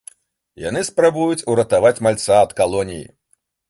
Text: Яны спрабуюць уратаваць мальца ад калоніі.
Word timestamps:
Яны 0.69 0.81
спрабуюць 0.89 1.45
уратаваць 1.55 1.95
мальца 2.09 2.43
ад 2.49 2.61
калоніі. 2.65 3.09